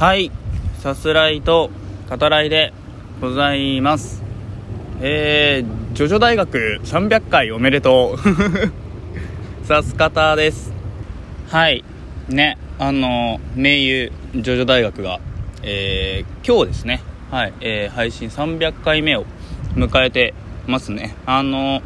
[0.00, 0.32] はい。
[0.78, 1.68] さすらいと
[2.08, 2.72] 語らいで
[3.20, 4.22] ございます。
[5.02, 8.18] えー、ジョジョ大学300回おめでとう。
[9.66, 10.72] さす方です。
[11.50, 11.84] はい。
[12.30, 15.20] ねあの名優ジョジョ大学が
[15.62, 17.02] えー、今日ですね。
[17.30, 19.26] はい、えー、配信300回目を
[19.74, 20.32] 迎えて
[20.66, 21.14] ますね。
[21.26, 21.82] あの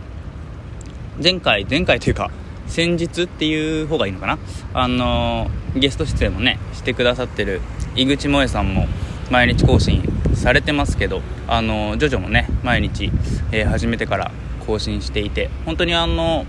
[1.21, 2.31] 前回前回というか
[2.69, 4.39] 先日っていう方がいいのかな。
[4.73, 7.61] あのゲスト出演もねしてくださってる
[7.97, 8.87] 井口萌さんも
[9.31, 10.03] 毎日更新
[10.35, 13.11] されてますけどあのジョジョもね毎日、
[13.53, 14.31] えー、始めてから
[14.67, 16.45] 更新していて本当にあの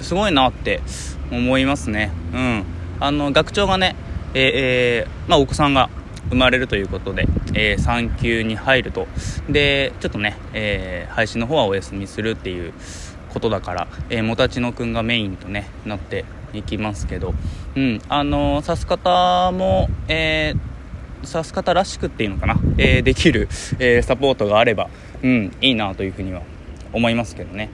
[0.00, 0.80] すごいなって
[1.30, 2.10] 思いますね。
[2.32, 2.64] うん。
[3.00, 3.96] あの学長がね
[4.34, 5.90] えー、まあ、お子さんが
[6.30, 9.06] 生まれるということで、えー、産休に入ると。
[9.48, 12.72] でちょっとね、えー、配信の方はお休みするっていう
[13.32, 17.34] ことだから、えー、もたちのくんがメインとねなっていきますけど。
[17.76, 18.00] うん。
[18.08, 20.71] あの指す方もえー、
[21.24, 24.88] 指す方らしくっていうのかな、えー、できる、えー、サポートがあれば、
[25.22, 26.42] うん、いいなというふうには
[26.92, 27.70] 思いますけどね。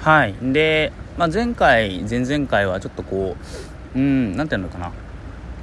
[0.00, 0.34] はい。
[0.40, 3.36] で、まあ、前回、前々回はちょっとこ
[3.94, 4.92] う、うん、なんていうのかな？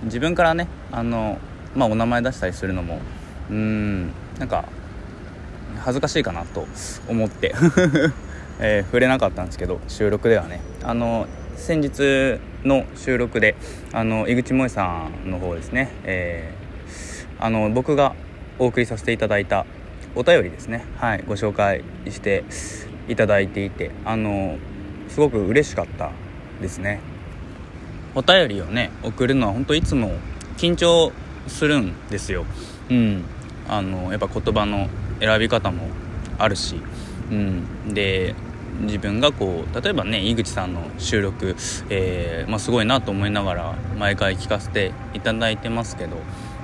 [0.04, 1.40] 自分からね、あの、
[1.76, 3.00] まあ、お名前出したりするのも、
[3.50, 4.66] うん、なんか、
[5.80, 6.68] 恥ずかしいかなと
[7.08, 7.54] 思って
[8.62, 13.56] えー、触れなかったんですけど収録ではねあの先日の収録で
[13.94, 16.59] あの井口萌さんの方ですね、えー、
[17.40, 18.16] あの僕が
[18.58, 19.66] お送りさせていただいた
[20.16, 22.44] お便りですね、はい、ご紹介して
[23.08, 24.58] いただいていてあの
[25.08, 26.12] すごく嬉しかった
[26.62, 27.00] ですね。
[28.16, 30.12] お便りをね送るのは本当いつも
[30.58, 31.12] 緊張
[31.48, 32.46] するんですよ。
[32.90, 33.24] うん。
[33.68, 35.84] あのやっぱ言葉の選び方も
[36.38, 36.82] あるし。
[37.32, 37.94] うん。
[37.94, 38.36] で
[38.82, 41.56] 自分がこう例えばね井口さんの収録、
[41.90, 46.18] えー、まあ、すごいなと思いながら毎回聞かせていただいてますけど、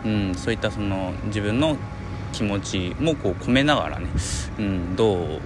[0.05, 1.77] うん、そういったその自分の
[2.31, 4.07] 気持ちもこう込めながらね、
[4.59, 5.39] うん、ど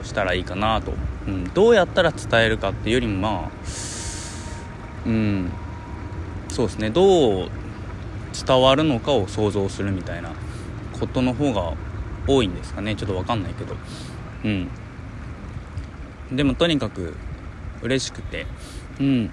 [0.00, 0.92] うしたらいいかなと、
[1.26, 3.50] うん、どうやったら伝えるかっていうよりもまあ
[5.06, 5.52] うん
[6.48, 7.50] そうですねどう
[8.46, 10.32] 伝わるのかを想像するみたいな
[10.98, 11.74] ことの方が
[12.26, 13.76] 多いんですかねちょっと分かんないけど。
[14.44, 14.68] うん。
[16.32, 17.14] でもとにかく
[17.82, 18.46] 嬉しくて
[19.00, 19.30] うん。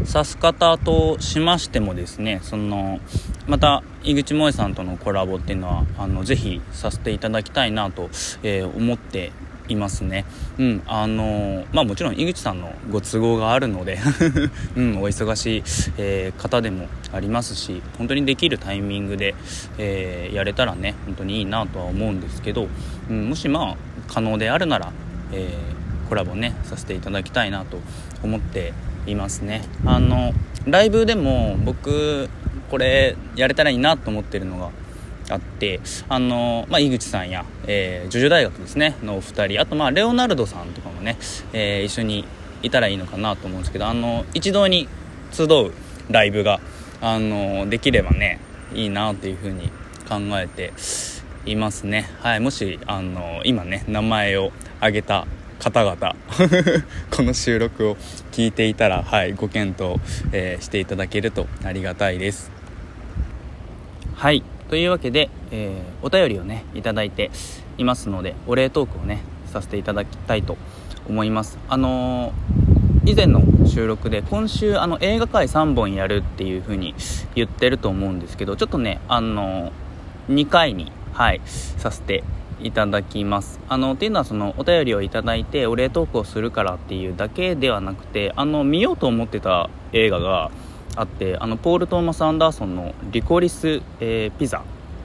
[0.00, 3.00] 指す方としましてもですねその
[3.46, 8.08] また井口萌さんとのコラボっていうのはあのぜひさせていただきたいなと、
[8.42, 9.32] えー、思って
[9.68, 10.26] いますね。
[10.58, 13.98] うんあのまあもちろん井口さんのご都合があるので
[14.76, 15.62] うんお忙しい、
[15.96, 19.34] えー、方でもありますし本当にできるタイミングで、
[19.78, 22.68] えー、やれたらね本当にいいなとは思うんですけど、
[23.08, 23.76] うん、もしまあ
[24.06, 24.92] 可能であるなら
[25.34, 27.80] えー、コラボねさせていただきたいなと
[28.22, 28.72] 思って
[29.06, 29.62] いますね。
[29.84, 30.32] あの
[30.66, 32.30] ライブでも僕
[32.70, 34.70] これやれたらいいなと思ってるのが
[35.30, 41.16] あってあの、まあ、井口さんや、えー、ジョジョ大学ですねのお二人あとまあレオナルドさんとかもね、
[41.52, 42.24] えー、一緒に
[42.62, 44.88] いたらいいのかなと思うんですけどあの一堂に
[45.32, 45.72] 集う
[46.10, 46.60] ライブが
[47.00, 48.40] あのできればね
[48.74, 49.70] いいなっていうふうに
[50.08, 50.72] 考えて
[51.46, 52.08] いますね。
[52.20, 55.26] はいもしあの今ね名前を挙げた
[55.58, 56.16] 方々。
[57.10, 57.96] この収録を
[58.32, 60.00] 聞いていたら、はい、ご検討、
[60.32, 62.50] えー、していただけるとありがたいです。
[64.14, 64.42] はい。
[64.68, 67.30] というわけで、えー、お便りをねいただいて
[67.78, 70.56] いますのでお礼トークをねさせていただきたいと
[71.08, 71.58] 思います。
[71.68, 76.94] あのー、以前の収録で今週あの映画界3本やるっていう風に
[77.34, 79.72] 言ってると思うんですけどちょっとねあの
[80.28, 82.24] 2回にはいさせて
[82.62, 83.60] いただきます。
[83.68, 90.50] あのっていうのはそのお便りをいただいてお礼トークをするからっていうだけではなくてあの見ようと思ってた映画が
[90.96, 94.62] あってあのポール・トーマス・アンダーソンの「リコリス、えー、ピザ」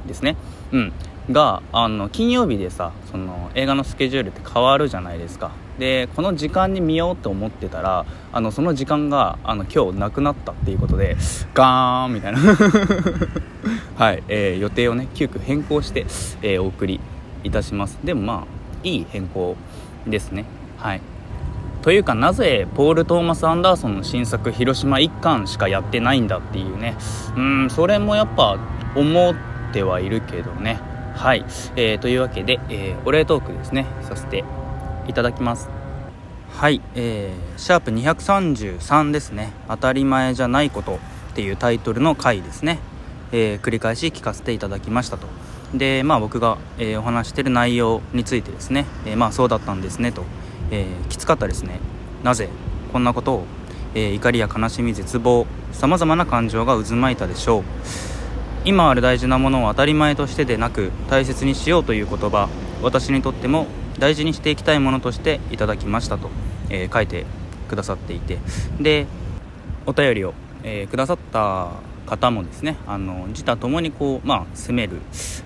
[0.07, 0.35] ですね。
[0.71, 0.93] うん。
[1.31, 5.51] があの金曜日でさその映画のスケジュールって変わるじゃないですか。
[5.77, 11.15] でこの時間に見ようと思ってたらあのその時間があの今日なくなったっていうことで
[11.53, 12.39] ガーンみたいな。
[13.95, 16.05] はい、えー、予定をね急遽変更して、
[16.41, 16.99] えー、お送り
[17.43, 17.99] いたします。
[18.03, 18.43] でもまあ
[18.83, 19.55] いい変更
[20.07, 20.45] ですね。
[20.77, 21.01] はい。
[21.81, 26.95] というかなぜポール・トーマス・アンダーソンの新作「広島一巻」しかやってないんだっていうね。
[27.35, 28.57] うんそれもやっぱ
[28.95, 29.35] 思っ
[29.71, 30.79] てはいるけどね。
[31.15, 31.43] はい、
[31.75, 33.85] えー、というわけで、えー、お礼トークですね。
[34.01, 34.43] させて
[35.07, 35.69] いただきます。
[36.55, 39.51] はい、えー、シャープ233ですね。
[39.67, 40.99] 当たり前じゃないこと
[41.31, 42.79] っていうタイトルの回ですね、
[43.31, 45.27] えー、繰り返し聞かせていただきましたと。
[45.73, 50.23] でまあ僕が、えー、お話してる内容についてですね、えー、まあそうだったんですねと、
[50.71, 51.79] えー、きつかったですね。
[52.23, 52.49] なぜ
[52.91, 53.43] こんなことを、
[53.95, 57.63] え怒りや悲しみ絶望さまざまな感情が渦巻いたでしょう。
[58.65, 62.49] 今ある大事なものを当たり前としてでなく大切にしようという言葉
[62.81, 63.67] 私にとっても
[63.97, 66.29] 大事にしていきたいものとしていただきましたと、
[66.69, 67.25] え、書いて
[67.67, 68.39] くださっていて。
[68.79, 69.07] で
[69.85, 70.33] お便りを、
[70.63, 71.71] え、くださった
[72.09, 74.97] 方もですねあの自他ともにこう、まあ、責める、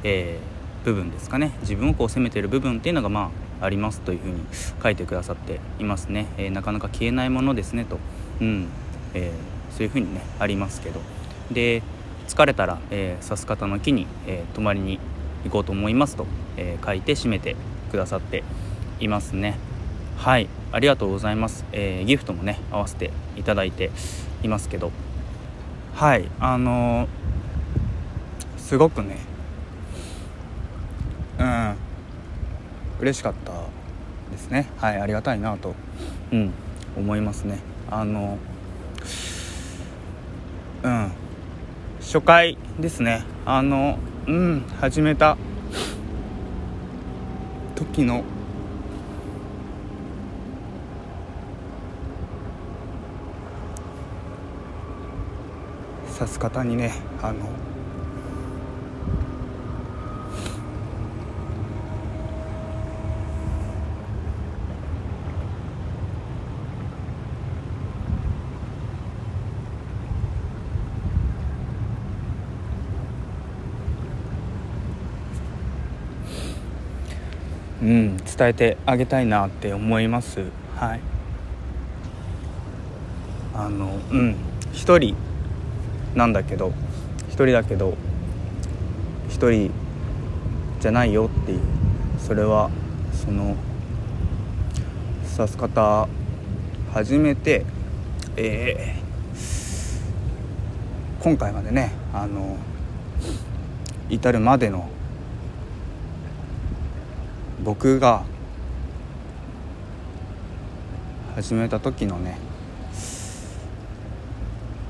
[0.03, 1.51] えー、部分ですかね。
[1.61, 4.41] 自分をこう責めてる部分っていうのがまあありますというふうに
[4.81, 7.99] 書いてくださっていますね、えー、なかなか消えないものですねと、
[8.41, 8.67] うん。
[9.13, 11.01] えー、そういうふうにねありますけど。
[11.51, 11.83] で
[12.27, 14.97] 疲れたら、えー、さす方の木に、え泊まりに
[15.43, 16.25] 行こうと思いますと、
[16.55, 17.57] え書いて締めて
[17.91, 18.45] くださって
[19.01, 19.57] いますね。
[20.17, 20.47] はい。
[20.71, 23.91] ありがとうございます、え、ギフトもね合わせていただいて
[24.41, 24.91] いますけど。
[25.95, 27.07] はいあの、
[28.57, 29.17] すごくね
[31.39, 31.75] うん
[32.99, 33.51] 嬉しかった
[34.31, 34.69] ですね。
[34.77, 35.75] はいありがたいなと
[36.31, 36.51] うん
[36.97, 37.59] 思いますね。
[37.91, 38.37] あの
[40.83, 41.11] うん
[41.99, 43.23] 初回ですね。
[43.45, 45.37] あのうん始めた
[47.75, 48.23] 時の
[56.13, 57.49] 指す方にねあの
[77.81, 80.39] うん、伝えてあげたいなって思います。
[80.77, 81.01] はい。
[83.53, 84.35] あのうん。
[84.71, 85.17] 一人
[86.15, 86.73] なんだけど
[87.27, 87.95] 一人だけど
[89.29, 89.71] 一人
[90.79, 91.59] じゃないよっていう。
[92.25, 92.71] それは
[93.11, 93.57] その
[95.35, 96.07] 刺す方
[96.93, 97.65] 始めて
[98.37, 102.57] えー、今回までねあの
[104.09, 104.89] 至るまでの
[107.63, 108.23] 僕が
[111.35, 112.37] 始めた時のね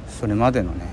[0.07, 0.92] それまでのね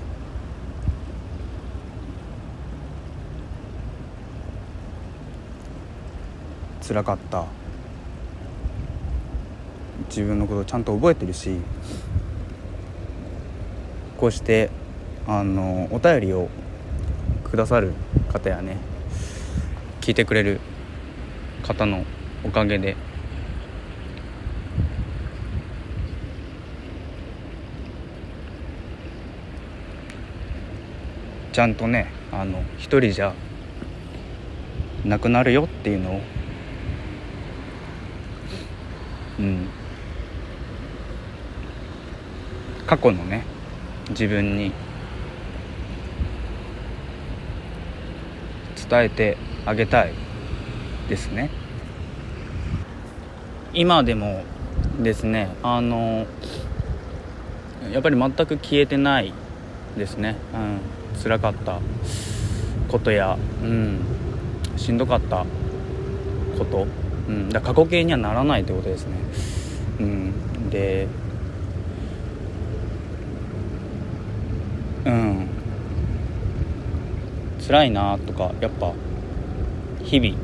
[6.81, 7.61] 辛かった。
[10.11, 11.57] 自分のことをちゃんと覚えてるし
[14.17, 14.69] こうして
[15.25, 16.49] あのお便りを
[17.45, 17.93] くださる
[18.29, 18.75] 方やね
[20.01, 20.59] 聞いてくれる
[21.63, 22.03] 方の
[22.43, 22.97] おかげで
[31.53, 33.33] ちゃんとねあの一人じゃ
[35.05, 36.21] なくなるよっていうのを
[39.39, 39.67] うん。
[42.87, 43.45] 過去のね
[44.09, 44.73] 自分に
[48.89, 50.13] 伝えてあげたい
[51.07, 51.49] ですね。
[53.73, 54.43] 今でも
[55.01, 56.25] ですねあの
[57.91, 59.33] やっぱり全く消えてない
[59.97, 60.35] ですね。
[60.53, 61.21] うん。
[61.21, 61.79] 辛かった
[62.89, 63.99] ことやうん。
[64.75, 65.45] しんどかった
[66.57, 67.00] こと。
[67.31, 69.15] うん、だ過去形にはならないってことですね、
[70.01, 71.07] うん、で
[75.05, 75.47] うん。
[77.65, 78.91] 辛いなとかやっぱ
[80.03, 80.35] 日々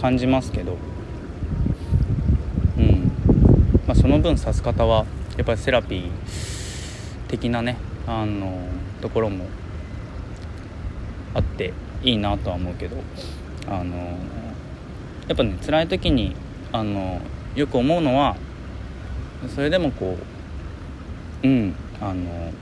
[0.00, 0.76] 感じますけど、
[2.76, 3.12] うん。
[3.86, 5.06] まあ、その分指す方は
[5.36, 6.10] やっぱりセラピー
[7.28, 8.68] 的なねあの
[9.00, 9.46] ところも
[11.34, 12.96] あっていいなとは思うけど。
[13.70, 14.16] あの
[15.28, 16.34] やっぱね辛い時に
[16.72, 17.20] あの
[17.54, 18.36] よく思うのは
[19.54, 20.16] それでもこ
[21.42, 22.52] ううんあの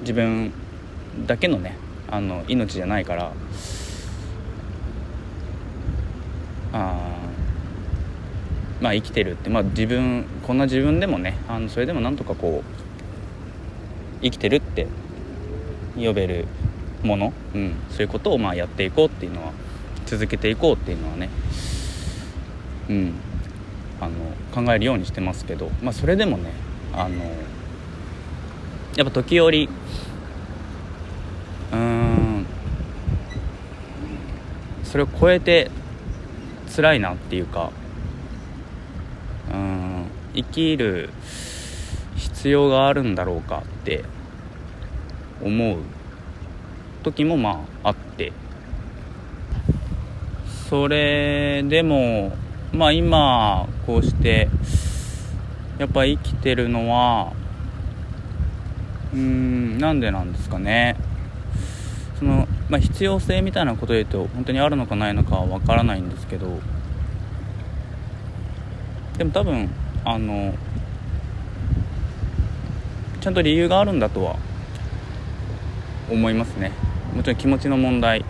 [0.00, 0.52] 自分
[1.26, 1.76] だけのね
[2.10, 3.32] あの命じゃないから
[6.72, 6.96] あ
[8.80, 14.86] まあ生きてるって、まあ、自分こんな自分でもねあのそれでもなんとかこう生きてるって
[15.96, 16.46] 呼べる
[17.02, 19.52] もの、うん、そういうことをまあやっていこうっていうのは
[20.10, 21.30] 続けていこうっていうのはね、
[22.88, 23.14] うん、
[24.00, 26.50] あの考えるようにしてますけど、まあ、それでもね
[26.92, 27.22] あの
[28.96, 29.68] やっぱ時折
[31.72, 32.44] うん
[34.82, 35.70] それを超えて
[36.74, 37.70] 辛いなっていうか
[39.52, 41.10] うん生きる
[42.16, 44.04] 必要があるんだろうかって
[45.40, 45.78] 思う
[47.04, 48.32] 時もまああって
[50.70, 52.30] それでも
[52.72, 54.48] まあ今こうして
[55.78, 57.32] やっぱ生きてるのは
[59.12, 60.94] うんなんでなんですかね。
[62.20, 66.60] その、まあ、必要性みたいなことで言うと本当にあるのかないのかは分からないんですけど
[69.18, 69.70] でも多分
[70.04, 70.54] あの
[73.20, 74.36] ちゃんと理由があるんだとは
[76.08, 76.70] 思いますね。
[77.16, 78.24] もちろん気持ちの問題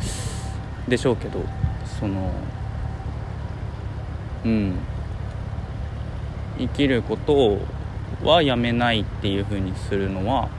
[0.89, 1.60] でしょうけど。
[2.01, 2.33] その
[4.45, 4.79] うん。
[6.59, 7.59] 生きること
[8.23, 10.51] はやめないっていう風にするのは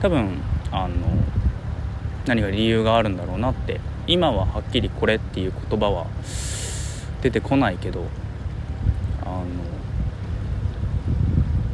[0.00, 0.40] 多分
[0.70, 0.94] あの
[2.26, 6.06] 何か理由があるんだろうなって今ははっきりこれっていう言葉は
[7.22, 8.06] 出てこないけど
[9.22, 9.46] あの、ま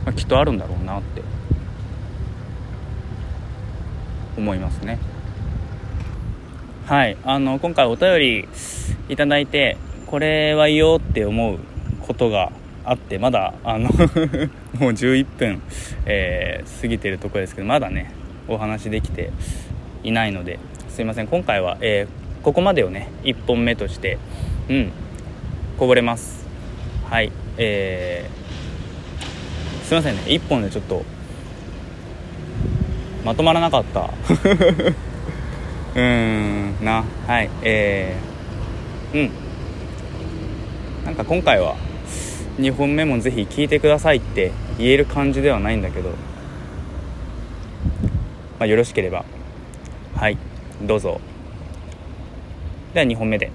[0.07, 1.23] あ、きっとあるんだろうなって
[4.37, 4.99] 思いますね。
[6.93, 7.17] はい。
[7.25, 8.49] あの今回お便り
[9.09, 11.59] いただいてこれはいいよって思う
[12.03, 12.53] ことが
[12.85, 13.89] あってまだあの
[14.79, 15.63] もう11分、
[16.05, 18.13] えー、過ぎてるとこですけどまだね
[18.47, 19.31] お話できて
[20.05, 20.59] いないので
[20.91, 21.29] すいません。
[21.29, 24.19] 今回は、えー、ここまでをね1本目として
[24.69, 24.91] うん
[25.79, 26.47] こぼれます。
[27.09, 27.33] はい。
[27.57, 30.21] えー、すいませんね。
[30.27, 31.03] 1本でちょっと
[33.25, 34.11] まとまらなかった。
[35.95, 36.85] うーん。
[36.85, 37.05] な。
[37.27, 37.51] はい。
[37.63, 41.05] えー、うん。
[41.05, 41.77] なんか今回は
[42.59, 46.17] 2本目もぜひ聞いてくださいって言える感じではないんだけど、ま
[48.61, 49.25] あ、よろしければ。
[50.15, 50.39] はい。
[50.83, 51.21] どうぞ。
[52.95, 53.51] では2本目で。